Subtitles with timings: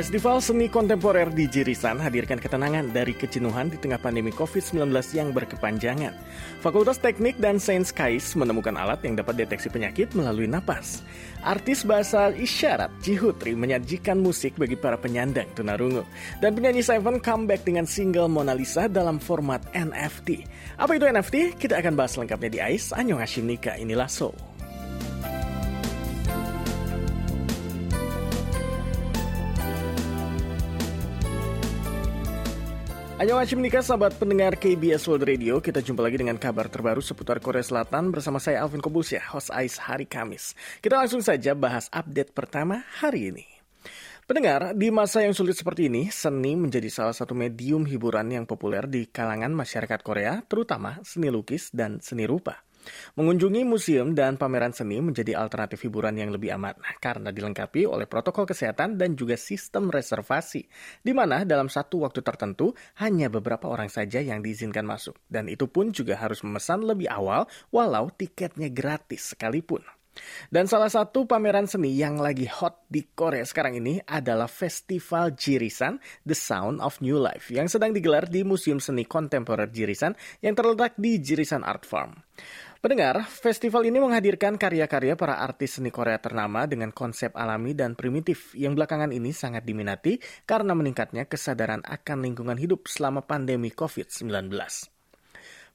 [0.00, 6.16] Festival Seni Kontemporer di Jirisan hadirkan ketenangan dari kejenuhan di tengah pandemi COVID-19 yang berkepanjangan.
[6.64, 11.04] Fakultas Teknik dan Sains KAIS menemukan alat yang dapat deteksi penyakit melalui napas.
[11.44, 16.08] Artis bahasa isyarat Cihutri menyajikan musik bagi para penyandang tunarungu.
[16.40, 20.48] Dan penyanyi Seven comeback dengan single Mona Lisa dalam format NFT.
[20.80, 21.60] Apa itu NFT?
[21.60, 22.96] Kita akan bahas lengkapnya di AIS.
[22.96, 24.49] Anyong Hashim Nika, inilah Soul.
[33.20, 35.60] Ayo Hashim Nika, sahabat pendengar KBS World Radio.
[35.60, 39.52] Kita jumpa lagi dengan kabar terbaru seputar Korea Selatan bersama saya Alvin Kobus ya, host
[39.52, 40.56] ICE hari Kamis.
[40.80, 43.44] Kita langsung saja bahas update pertama hari ini.
[44.24, 48.88] Pendengar, di masa yang sulit seperti ini, seni menjadi salah satu medium hiburan yang populer
[48.88, 52.64] di kalangan masyarakat Korea, terutama seni lukis dan seni rupa.
[53.16, 58.48] Mengunjungi museum dan pameran seni menjadi alternatif hiburan yang lebih aman karena dilengkapi oleh protokol
[58.48, 60.64] kesehatan dan juga sistem reservasi,
[61.04, 65.68] di mana dalam satu waktu tertentu hanya beberapa orang saja yang diizinkan masuk, dan itu
[65.68, 69.84] pun juga harus memesan lebih awal walau tiketnya gratis sekalipun.
[70.50, 76.02] Dan salah satu pameran seni yang lagi hot di Korea sekarang ini adalah Festival Jirisan
[76.26, 80.98] The Sound of New Life yang sedang digelar di Museum Seni Kontemporer Jirisan yang terletak
[80.98, 82.18] di Jirisan Art Farm.
[82.80, 88.56] Pendengar, festival ini menghadirkan karya-karya para artis seni Korea ternama dengan konsep alami dan primitif
[88.56, 90.16] yang belakangan ini sangat diminati
[90.48, 94.48] karena meningkatnya kesadaran akan lingkungan hidup selama pandemi COVID-19.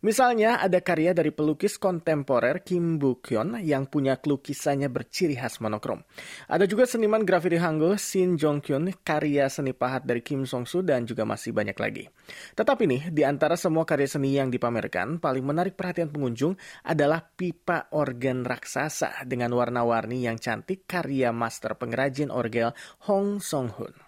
[0.05, 6.05] Misalnya ada karya dari pelukis kontemporer Kim Bu-kyun yang punya lukisannya berciri khas monokrom.
[6.45, 11.25] Ada juga seniman grafiti Hangul Shin Jong-kyun, karya seni pahat dari Kim Song-soo dan juga
[11.25, 12.05] masih banyak lagi.
[12.53, 16.53] Tetapi nih, di antara semua karya seni yang dipamerkan, paling menarik perhatian pengunjung
[16.85, 22.77] adalah pipa organ raksasa dengan warna-warni yang cantik karya master pengrajin orgel
[23.09, 24.04] Hong Song-hun.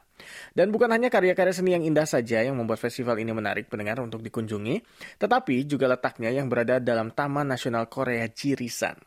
[0.51, 4.19] Dan bukan hanya karya-karya seni yang indah saja yang membuat festival ini menarik pendengar untuk
[4.25, 4.81] dikunjungi,
[5.22, 8.97] tetapi juga letaknya yang berada dalam Taman Nasional Korea Jirisan.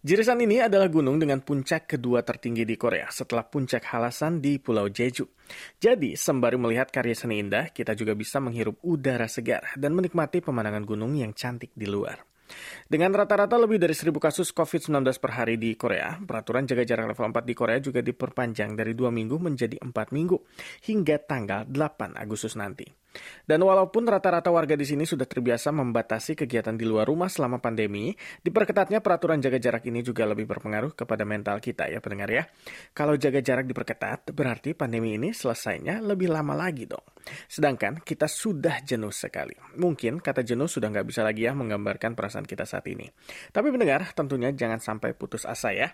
[0.00, 4.88] Jirisan ini adalah gunung dengan puncak kedua tertinggi di Korea setelah puncak Halasan di Pulau
[4.88, 5.28] Jeju.
[5.76, 10.88] Jadi, sembari melihat karya seni indah, kita juga bisa menghirup udara segar dan menikmati pemandangan
[10.88, 12.16] gunung yang cantik di luar.
[12.86, 17.32] Dengan rata-rata lebih dari 1000 kasus COVID-19 per hari di Korea, peraturan jaga jarak level
[17.32, 20.36] 4 di Korea juga diperpanjang dari 2 minggu menjadi 4 minggu
[20.86, 22.99] hingga tanggal 8 Agustus nanti.
[23.50, 28.14] Dan walaupun rata-rata warga di sini sudah terbiasa membatasi kegiatan di luar rumah selama pandemi,
[28.46, 32.46] diperketatnya peraturan jaga jarak ini juga lebih berpengaruh kepada mental kita ya pendengar ya.
[32.94, 37.02] Kalau jaga jarak diperketat, berarti pandemi ini selesainya lebih lama lagi dong.
[37.50, 39.58] Sedangkan kita sudah jenuh sekali.
[39.82, 43.10] Mungkin kata jenuh sudah nggak bisa lagi ya menggambarkan perasaan kita saat ini.
[43.50, 45.90] Tapi pendengar, tentunya jangan sampai putus asa ya.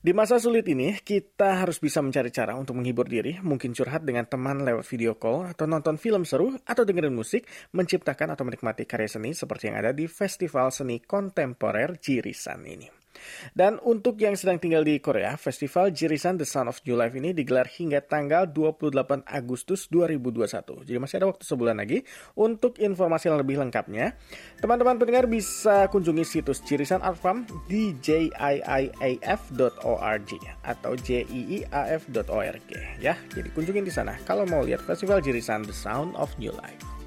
[0.00, 4.28] Di masa sulit ini, kita harus bisa mencari cara untuk menghibur diri, mungkin curhat dengan
[4.28, 9.10] teman lewat video call, atau nonton film seru, atau dengerin musik, menciptakan atau menikmati karya
[9.10, 13.03] seni seperti yang ada di Festival Seni Kontemporer Jirisan ini.
[13.52, 17.32] Dan untuk yang sedang tinggal di Korea, Festival Jirisan The Sound of New Life ini
[17.36, 20.84] digelar hingga tanggal 28 Agustus 2021.
[20.86, 22.02] Jadi masih ada waktu sebulan lagi.
[22.34, 24.16] Untuk informasi yang lebih lengkapnya,
[24.58, 28.30] teman-teman pendengar bisa kunjungi situs Jirisan Art Farm di jiiaf.org
[30.64, 33.14] atau jiiaf.org ya.
[33.34, 37.03] Jadi kunjungin di sana kalau mau lihat Festival Jirisan The Sound of New Life.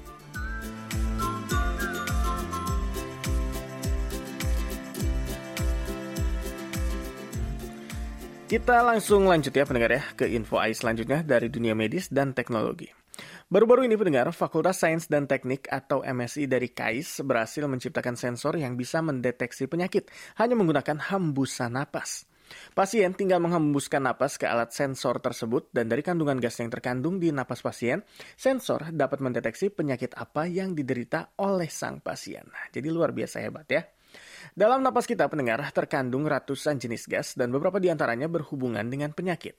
[8.48, 12.88] Kita langsung lanjut ya pendengar ya ke info AI selanjutnya dari dunia medis dan teknologi.
[13.52, 18.72] Baru-baru ini pendengar, Fakultas Sains dan Teknik atau MSI dari KAIS berhasil menciptakan sensor yang
[18.72, 20.08] bisa mendeteksi penyakit
[20.40, 22.24] hanya menggunakan hembusan napas.
[22.72, 27.28] Pasien tinggal menghembuskan napas ke alat sensor tersebut dan dari kandungan gas yang terkandung di
[27.28, 28.00] napas pasien,
[28.32, 32.48] sensor dapat mendeteksi penyakit apa yang diderita oleh sang pasien.
[32.72, 33.84] Jadi luar biasa hebat ya.
[34.52, 39.58] Dalam napas kita pendengar terkandung ratusan jenis gas dan beberapa di antaranya berhubungan dengan penyakit.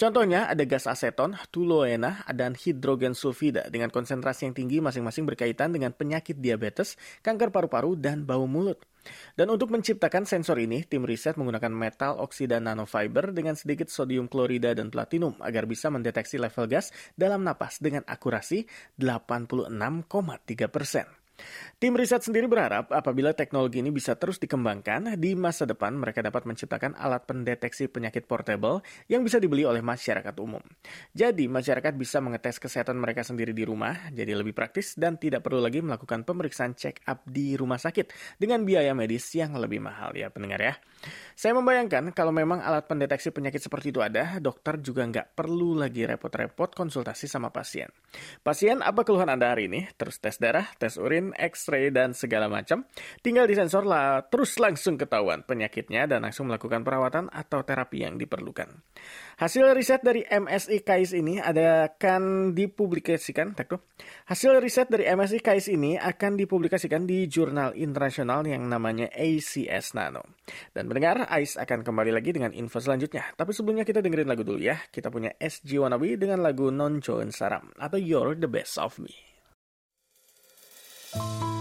[0.00, 5.92] Contohnya ada gas aseton, tuluena, dan hidrogen sulfida dengan konsentrasi yang tinggi masing-masing berkaitan dengan
[5.92, 8.80] penyakit diabetes, kanker paru-paru, dan bau mulut.
[9.36, 14.72] Dan untuk menciptakan sensor ini, tim riset menggunakan metal oksida nanofiber dengan sedikit sodium klorida
[14.72, 18.64] dan platinum agar bisa mendeteksi level gas dalam napas dengan akurasi
[18.96, 19.76] 86,3
[20.72, 21.19] persen.
[21.80, 26.44] Tim riset sendiri berharap apabila teknologi ini bisa terus dikembangkan, di masa depan mereka dapat
[26.44, 30.60] menciptakan alat pendeteksi penyakit portable yang bisa dibeli oleh masyarakat umum.
[31.16, 35.64] Jadi, masyarakat bisa mengetes kesehatan mereka sendiri di rumah, jadi lebih praktis dan tidak perlu
[35.64, 40.28] lagi melakukan pemeriksaan check up di rumah sakit dengan biaya medis yang lebih mahal ya
[40.28, 40.74] pendengar ya.
[41.32, 46.04] Saya membayangkan kalau memang alat pendeteksi penyakit seperti itu ada, dokter juga nggak perlu lagi
[46.04, 47.88] repot-repot konsultasi sama pasien.
[48.44, 49.88] Pasien, apa keluhan Anda hari ini?
[49.96, 52.86] Terus tes darah, tes urin, X-ray, dan segala macam.
[53.20, 58.70] Tinggal disensor lah, terus langsung ketahuan penyakitnya dan langsung melakukan perawatan atau terapi yang diperlukan.
[59.40, 63.56] Hasil riset dari MSI KAIS ini akan dipublikasikan,
[64.28, 70.36] Hasil riset dari MSI KAIS ini akan dipublikasikan di jurnal internasional yang namanya ACS Nano.
[70.76, 73.32] Dan mendengar, AIS akan kembali lagi dengan info selanjutnya.
[73.32, 74.76] Tapi sebelumnya kita dengerin lagu dulu ya.
[74.92, 79.29] Kita punya SG Wannabe dengan lagu Non Join Saram atau You're the Best of Me.
[81.14, 81.59] you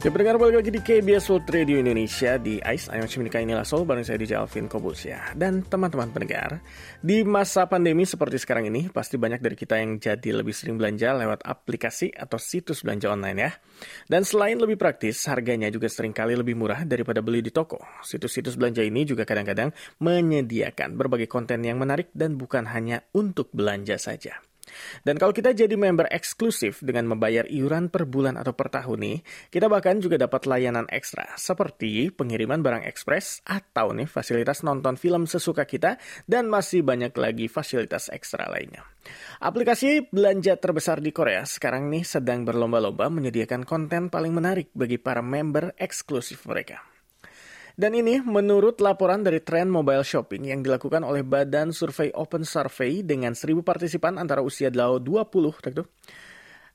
[0.00, 2.40] Ya pendengar balik lagi di KBS World Radio Indonesia.
[2.40, 5.36] Di ICE Ayo Cimika inilah Sol bareng saya DJ Alvin Kobus ya.
[5.36, 6.64] Dan teman-teman pendengar
[7.04, 11.12] Di masa pandemi seperti sekarang ini Pasti banyak dari kita yang jadi lebih sering belanja
[11.12, 13.50] lewat aplikasi atau situs belanja online ya.
[14.08, 17.76] Dan selain lebih praktis Harganya juga sering kali lebih murah daripada beli di toko.
[18.00, 19.68] Situs-situs belanja ini juga kadang-kadang
[20.00, 24.40] menyediakan berbagai konten yang menarik Dan bukan hanya untuk belanja saja
[25.02, 29.18] dan kalau kita jadi member eksklusif dengan membayar iuran per bulan atau per tahun nih,
[29.48, 35.24] kita bahkan juga dapat layanan ekstra seperti pengiriman barang ekspres atau nih fasilitas nonton film
[35.24, 35.96] sesuka kita
[36.26, 38.82] dan masih banyak lagi fasilitas ekstra lainnya.
[39.40, 45.24] Aplikasi belanja terbesar di Korea sekarang nih sedang berlomba-lomba menyediakan konten paling menarik bagi para
[45.24, 46.89] member eksklusif mereka.
[47.78, 53.02] Dan ini menurut laporan dari tren mobile shopping yang dilakukan oleh Badan Survei Open Survey
[53.06, 55.02] dengan 1000 partisipan antara usia 20
[55.68, 55.84] gitu.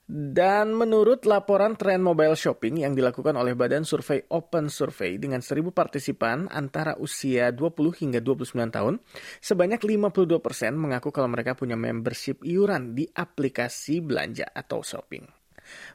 [0.05, 5.73] Dan menurut laporan tren mobile shopping yang dilakukan oleh Badan Survei Open Survey dengan 1000
[5.73, 9.01] partisipan antara usia 20 hingga 29 tahun,
[9.41, 15.44] sebanyak 52% mengaku kalau mereka punya membership iuran di aplikasi belanja atau shopping.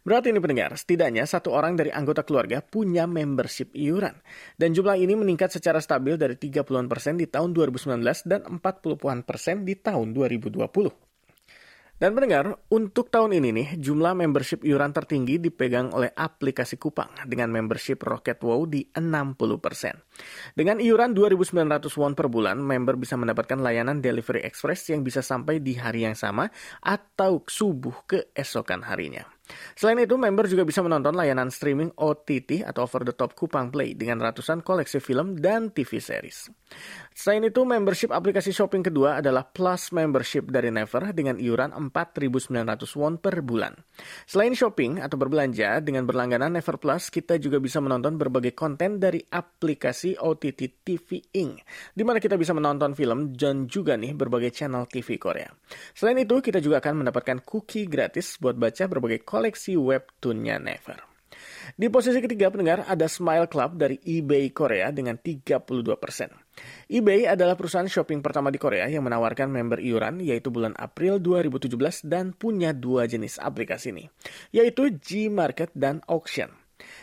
[0.02, 4.14] Berarti ini pendengar, setidaknya satu orang dari anggota keluarga punya membership iuran.
[4.56, 9.62] Dan jumlah ini meningkat secara stabil dari 30-an persen di tahun 2019 dan 40-an persen
[9.64, 11.10] di tahun 2020.
[12.00, 17.52] Dan pendengar, untuk tahun ini nih, jumlah membership iuran tertinggi dipegang oleh aplikasi Kupang dengan
[17.52, 20.56] membership Rocket Wow di 60%.
[20.56, 25.60] Dengan iuran 2.900 won per bulan, member bisa mendapatkan layanan delivery express yang bisa sampai
[25.60, 26.48] di hari yang sama
[26.80, 29.28] atau subuh keesokan harinya.
[29.74, 33.96] Selain itu, member juga bisa menonton layanan streaming OTT atau over the top Kupang Play
[33.96, 36.50] dengan ratusan koleksi film dan TV series.
[37.20, 42.48] Selain itu, membership aplikasi shopping kedua adalah Plus Membership dari Never dengan iuran 4.900
[42.96, 43.76] won per bulan.
[44.24, 49.20] Selain shopping atau berbelanja, dengan berlangganan Never Plus, kita juga bisa menonton berbagai konten dari
[49.20, 51.60] aplikasi OTT TV Inc.
[51.92, 55.52] di mana kita bisa menonton film dan juga nih berbagai channel TV Korea.
[55.92, 61.09] Selain itu, kita juga akan mendapatkan cookie gratis buat baca berbagai koleksi webtoonnya Never.
[61.76, 66.92] Di posisi ketiga pendengar ada Smile Club dari eBay Korea dengan 32%.
[66.92, 72.04] eBay adalah perusahaan shopping pertama di Korea yang menawarkan member iuran yaitu bulan April 2017
[72.04, 74.04] dan punya dua jenis aplikasi ini,
[74.52, 76.60] yaitu Gmarket dan Auction.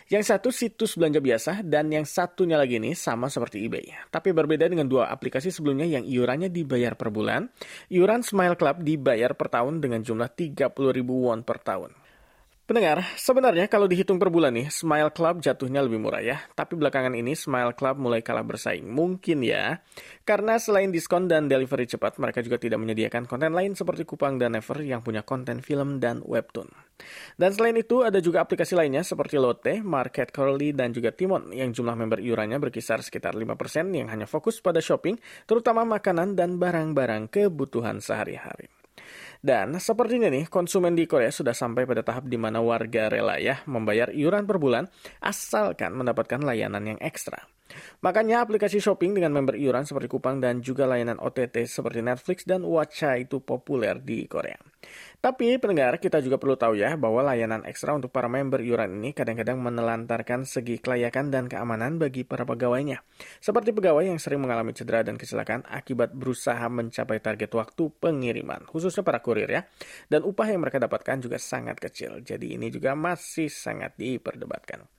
[0.08, 3.86] Yang satu situs belanja biasa dan yang satunya lagi ini sama seperti eBay.
[4.10, 7.52] Tapi berbeda dengan dua aplikasi sebelumnya yang iurannya dibayar per bulan.
[7.92, 12.07] Iuran Smile Club dibayar per tahun dengan jumlah 30 ribu won per tahun.
[12.68, 16.44] Pendengar, sebenarnya kalau dihitung per bulan nih, Smile Club jatuhnya lebih murah ya.
[16.52, 18.84] Tapi belakangan ini Smile Club mulai kalah bersaing.
[18.92, 19.80] Mungkin ya,
[20.28, 24.60] karena selain diskon dan delivery cepat, mereka juga tidak menyediakan konten lain seperti Kupang dan
[24.60, 26.68] Never yang punya konten film dan webtoon.
[27.40, 31.72] Dan selain itu, ada juga aplikasi lainnya seperti Lotte, Market Curly, dan juga Timon yang
[31.72, 35.16] jumlah member iurannya berkisar sekitar 5% yang hanya fokus pada shopping,
[35.48, 38.68] terutama makanan dan barang-barang kebutuhan sehari-hari.
[39.48, 43.64] Dan sepertinya nih, konsumen di Korea sudah sampai pada tahap di mana warga rela ya
[43.64, 44.92] membayar iuran per bulan
[45.24, 47.48] asalkan mendapatkan layanan yang ekstra.
[48.02, 52.64] Makanya aplikasi shopping dengan member iuran seperti Kupang dan juga layanan OTT seperti Netflix dan
[52.64, 54.58] Watcha itu populer di Korea.
[55.18, 59.12] Tapi pendengar, kita juga perlu tahu ya bahwa layanan ekstra untuk para member iuran ini
[59.18, 63.02] kadang-kadang menelantarkan segi kelayakan dan keamanan bagi para pegawainya.
[63.42, 69.02] Seperti pegawai yang sering mengalami cedera dan kecelakaan akibat berusaha mencapai target waktu pengiriman, khususnya
[69.02, 69.66] para kurir ya.
[70.06, 74.97] Dan upah yang mereka dapatkan juga sangat kecil, jadi ini juga masih sangat diperdebatkan.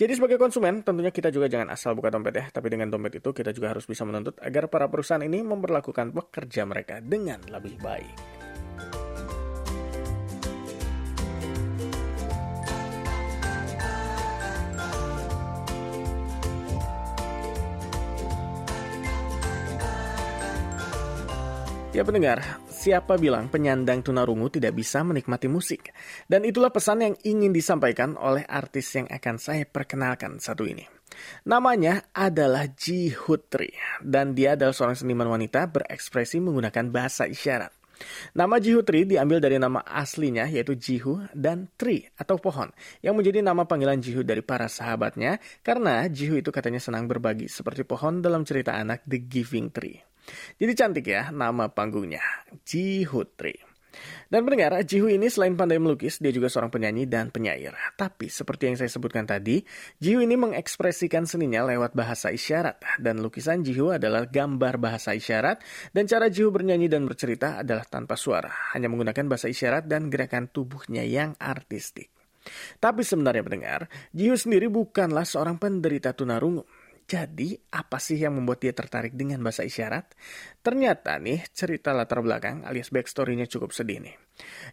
[0.00, 3.30] Jadi sebagai konsumen, tentunya kita juga jangan asal buka dompet ya, tapi dengan dompet itu
[3.36, 8.40] kita juga harus bisa menuntut agar para perusahaan ini memperlakukan pekerja mereka dengan lebih baik.
[21.90, 25.92] Ya pendengar, siapa bilang penyandang tunarungu tidak bisa menikmati musik?
[26.24, 30.88] Dan itulah pesan yang ingin disampaikan oleh artis yang akan saya perkenalkan satu ini.
[31.44, 37.76] Namanya adalah Ji Hutri, dan dia adalah seorang seniman wanita berekspresi menggunakan bahasa isyarat.
[38.32, 42.72] Nama Jihutri diambil dari nama aslinya yaitu Jihu dan Tri atau pohon
[43.04, 47.84] yang menjadi nama panggilan Jihu dari para sahabatnya karena Jihu itu katanya senang berbagi seperti
[47.84, 50.09] pohon dalam cerita anak The Giving Tree.
[50.56, 52.22] Jadi cantik ya nama panggungnya,
[52.66, 53.70] Jihutri.
[54.30, 57.74] Dan pendengar, Jihu ini selain pandai melukis, dia juga seorang penyanyi dan penyair.
[57.98, 59.58] Tapi seperti yang saya sebutkan tadi,
[59.98, 62.78] Jihu ini mengekspresikan seninya lewat bahasa isyarat.
[63.02, 65.58] Dan lukisan Jihu adalah gambar bahasa isyarat,
[65.90, 70.46] dan cara Jihu bernyanyi dan bercerita adalah tanpa suara, hanya menggunakan bahasa isyarat dan gerakan
[70.46, 72.14] tubuhnya yang artistik.
[72.78, 73.80] Tapi sebenarnya pendengar,
[74.14, 76.64] Jihu sendiri bukanlah seorang penderita tunarungu.
[77.10, 80.14] Jadi, apa sih yang membuat dia tertarik dengan bahasa isyarat?
[80.62, 84.14] Ternyata nih, cerita latar belakang alias backstory-nya cukup sedih nih.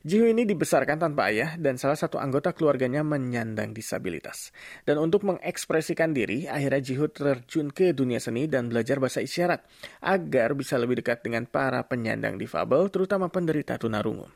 [0.03, 4.55] Jihu ini dibesarkan tanpa ayah dan salah satu anggota keluarganya menyandang disabilitas.
[4.88, 9.63] Dan untuk mengekspresikan diri, akhirnya Jihu terjun ke dunia seni dan belajar bahasa isyarat
[10.03, 14.27] agar bisa lebih dekat dengan para penyandang difabel, terutama penderita tunarungu.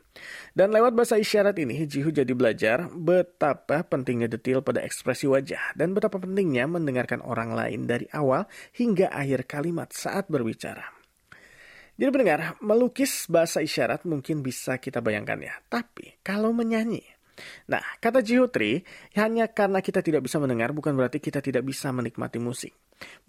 [0.52, 5.96] Dan lewat bahasa isyarat ini, Jihu jadi belajar betapa pentingnya detail pada ekspresi wajah dan
[5.96, 8.44] betapa pentingnya mendengarkan orang lain dari awal
[8.76, 11.01] hingga akhir kalimat saat berbicara.
[12.02, 15.54] Jadi pendengar, melukis bahasa isyarat mungkin bisa kita bayangkan ya.
[15.70, 16.98] Tapi kalau menyanyi,
[17.70, 18.82] Nah, kata Jihutri,
[19.14, 22.74] hanya karena kita tidak bisa mendengar bukan berarti kita tidak bisa menikmati musik.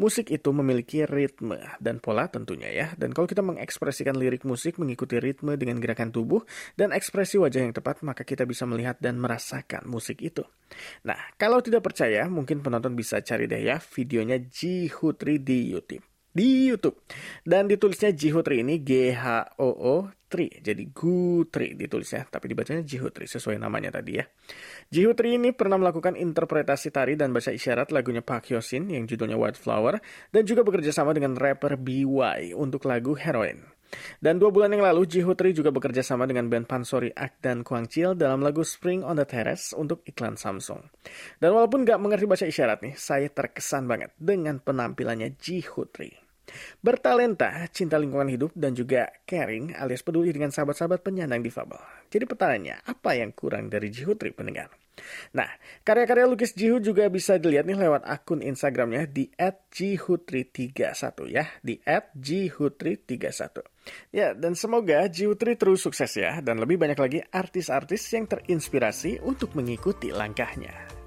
[0.01, 2.88] Musik itu memiliki ritme dan pola tentunya ya.
[2.98, 6.42] Dan kalau kita mengekspresikan lirik musik mengikuti ritme dengan gerakan tubuh
[6.74, 10.42] dan ekspresi wajah yang tepat, maka kita bisa melihat dan merasakan musik itu.
[11.06, 16.67] Nah, kalau tidak percaya, mungkin penonton bisa cari deh ya videonya Jihutri di YouTube di
[16.67, 17.05] YouTube.
[17.45, 19.95] Dan ditulisnya Jihutri ini G H O O
[20.27, 20.49] Tri.
[20.49, 24.25] Jadi Gutri ditulisnya, tapi dibacanya Jihutri sesuai namanya tadi ya.
[24.89, 29.61] Jihutri ini pernah melakukan interpretasi tari dan bahasa isyarat lagunya Park Hyosin yang judulnya White
[29.61, 30.01] Flower
[30.33, 33.61] dan juga bekerja sama dengan rapper BY untuk lagu Heroin.
[34.17, 38.17] Dan dua bulan yang lalu, Jihutri juga bekerja sama dengan band Pansori Ak dan Kwangchil
[38.17, 40.81] dalam lagu Spring on the Terrace untuk iklan Samsung.
[41.37, 46.23] Dan walaupun gak mengerti bahasa isyarat nih, saya terkesan banget dengan penampilannya Jihutri.
[46.83, 51.79] Bertalenta, cinta lingkungan hidup, dan juga caring alias peduli dengan sahabat-sahabat penyandang difabel.
[52.12, 54.69] Jadi pertanyaannya, apa yang kurang dari Jihutri pendengar?
[55.33, 55.50] Nah,
[55.81, 59.25] karya-karya lukis Jihu juga bisa dilihat nih lewat akun Instagramnya di
[59.73, 61.81] @jihutri31 ya, di
[62.13, 63.65] @jihutri31.
[64.13, 69.57] Ya, dan semoga Jihutri terus sukses ya, dan lebih banyak lagi artis-artis yang terinspirasi untuk
[69.57, 71.02] mengikuti langkahnya.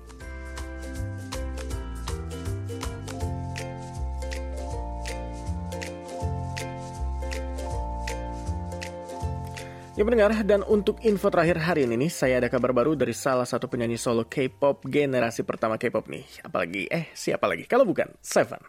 [9.97, 13.49] Ya pendengar, dan untuk info terakhir hari ini nih, saya ada kabar baru dari salah
[13.49, 16.45] satu penyanyi solo K-pop generasi pertama K-pop nih.
[16.45, 17.65] Apalagi, eh siapa lagi?
[17.65, 18.61] Kalau bukan, Seven.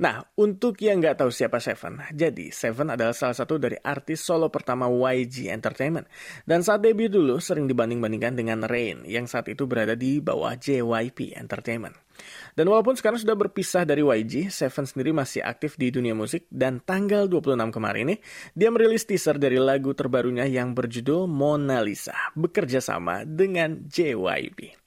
[0.00, 4.48] Nah, untuk yang nggak tahu siapa Seven, jadi Seven adalah salah satu dari artis solo
[4.48, 6.08] pertama YG Entertainment.
[6.48, 11.36] Dan saat debut dulu sering dibanding-bandingkan dengan Rain, yang saat itu berada di bawah JYP
[11.36, 12.00] Entertainment.
[12.52, 16.82] Dan walaupun sekarang sudah berpisah dari YG, Seven sendiri masih aktif di dunia musik dan
[16.84, 18.16] tanggal 26 kemarin ini
[18.52, 24.82] dia merilis teaser dari lagu terbarunya yang berjudul Mona Lisa bekerja sama dengan JYP.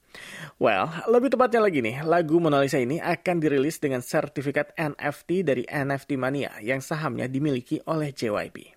[0.56, 5.64] Well, lebih tepatnya lagi nih, lagu Mona Lisa ini akan dirilis dengan sertifikat NFT dari
[5.68, 8.72] NFT Mania yang sahamnya dimiliki oleh JYP.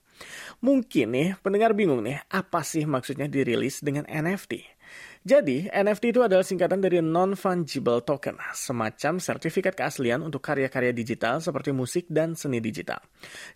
[0.59, 4.78] Mungkin nih, pendengar bingung nih, apa sih maksudnya dirilis dengan NFT?
[5.27, 11.75] Jadi, NFT itu adalah singkatan dari Non-Fungible Token, semacam sertifikat keaslian untuk karya-karya digital seperti
[11.75, 13.03] musik dan seni digital.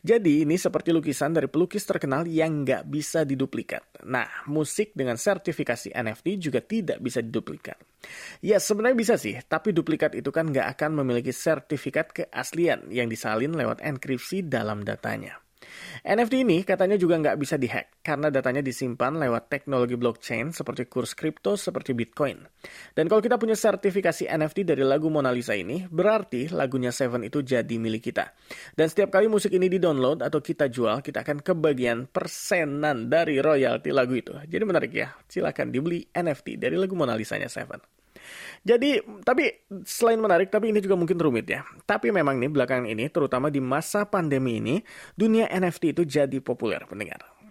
[0.03, 4.03] Jadi, ini seperti lukisan dari pelukis terkenal yang nggak bisa diduplikat.
[4.09, 7.79] Nah, musik dengan sertifikasi NFT juga tidak bisa diduplikat.
[8.43, 13.55] Ya, sebenarnya bisa sih, tapi duplikat itu kan nggak akan memiliki sertifikat keaslian yang disalin
[13.55, 15.42] lewat enkripsi dalam datanya.
[16.03, 21.15] NFT ini katanya juga nggak bisa dihack karena datanya disimpan lewat teknologi blockchain seperti kurs
[21.15, 22.43] kripto seperti Bitcoin.
[22.93, 27.47] Dan kalau kita punya sertifikasi NFT dari lagu Mona Lisa ini, berarti lagunya Seven itu
[27.47, 28.35] jadi milik kita.
[28.75, 33.95] Dan setiap kali musik ini di-download atau kita jual, kita akan kebagian persenan dari royalti
[33.95, 34.35] lagu itu.
[34.35, 38.02] Jadi menarik ya, silakan dibeli NFT dari lagu Mona Lisa-nya Seven.
[38.63, 39.51] Jadi, tapi
[39.83, 41.67] selain menarik, tapi ini juga mungkin rumit ya.
[41.83, 44.81] Tapi memang nih belakangan ini, terutama di masa pandemi ini,
[45.19, 47.42] dunia NFT itu jadi populer pendengar.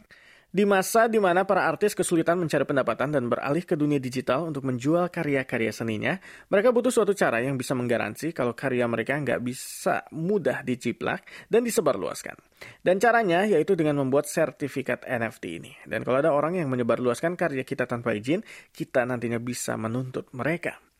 [0.51, 4.67] Di masa di mana para artis kesulitan mencari pendapatan dan beralih ke dunia digital untuk
[4.67, 6.19] menjual karya-karya seninya,
[6.51, 11.63] mereka butuh suatu cara yang bisa menggaransi kalau karya mereka nggak bisa mudah diciplak dan
[11.63, 12.35] disebarluaskan.
[12.83, 15.71] Dan caranya yaitu dengan membuat sertifikat NFT ini.
[15.87, 18.43] Dan kalau ada orang yang menyebarluaskan karya kita tanpa izin,
[18.75, 20.90] kita nantinya bisa menuntut mereka.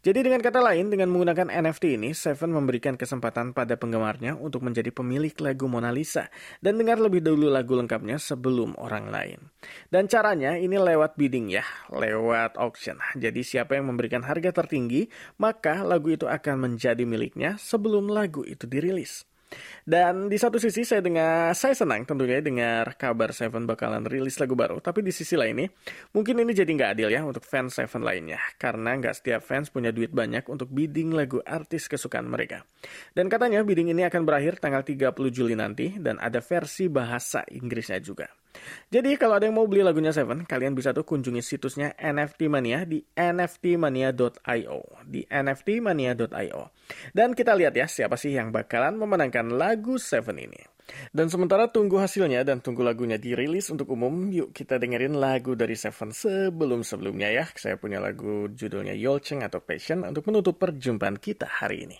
[0.00, 4.88] Jadi dengan kata lain, dengan menggunakan NFT ini, Seven memberikan kesempatan pada penggemarnya untuk menjadi
[4.90, 9.38] pemilik lagu Mona Lisa dan dengar lebih dulu lagu lengkapnya sebelum orang lain.
[9.92, 12.98] Dan caranya ini lewat bidding ya, lewat auction.
[13.14, 15.06] Jadi siapa yang memberikan harga tertinggi,
[15.38, 19.29] maka lagu itu akan menjadi miliknya sebelum lagu itu dirilis.
[19.82, 24.54] Dan di satu sisi saya dengar saya senang tentunya dengar kabar Seven bakalan rilis lagu
[24.54, 24.78] baru.
[24.78, 25.68] Tapi di sisi lain nih,
[26.14, 28.38] mungkin ini jadi nggak adil ya untuk fans Seven lainnya.
[28.56, 32.62] Karena nggak setiap fans punya duit banyak untuk bidding lagu artis kesukaan mereka.
[33.10, 37.98] Dan katanya bidding ini akan berakhir tanggal 30 Juli nanti dan ada versi bahasa Inggrisnya
[37.98, 38.30] juga.
[38.90, 42.82] Jadi kalau ada yang mau beli lagunya Seven, kalian bisa tuh kunjungi situsnya NFT Mania
[42.84, 44.80] di nftmania.io.
[45.06, 46.62] Di nftmania.io.
[47.14, 50.60] Dan kita lihat ya siapa sih yang bakalan memenangkan lagu Seven ini.
[51.14, 55.78] Dan sementara tunggu hasilnya dan tunggu lagunya dirilis untuk umum, yuk kita dengerin lagu dari
[55.78, 57.46] Seven sebelum-sebelumnya ya.
[57.54, 61.98] Saya punya lagu judulnya Yolcheng atau Passion untuk menutup perjumpaan kita hari ini.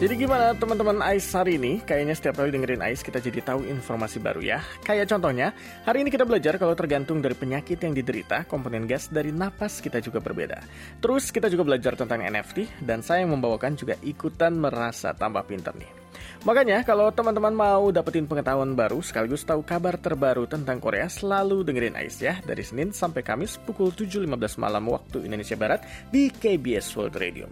[0.00, 1.84] Jadi gimana teman-teman Ais hari ini?
[1.84, 4.64] Kayaknya setiap kali dengerin Ais kita jadi tahu informasi baru ya.
[4.80, 5.52] Kayak contohnya,
[5.84, 10.00] hari ini kita belajar kalau tergantung dari penyakit yang diderita, komponen gas dari napas kita
[10.00, 10.64] juga berbeda.
[11.04, 15.76] Terus kita juga belajar tentang NFT, dan saya yang membawakan juga ikutan merasa tambah pinter
[15.76, 15.99] nih.
[16.46, 21.98] Makanya kalau teman-teman mau dapetin pengetahuan baru sekaligus tahu kabar terbaru tentang Korea selalu dengerin
[21.98, 27.16] Ais ya dari Senin sampai Kamis pukul 7.15 malam waktu Indonesia Barat di KBS World
[27.20, 27.46] Radio.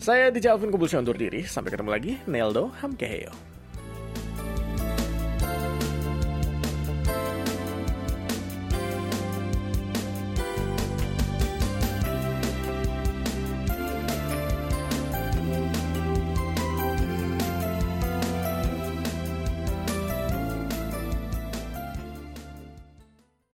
[0.00, 3.51] Saya DJ Alvin Kubusya undur diri, sampai ketemu lagi, Neldo Hamkeheyo.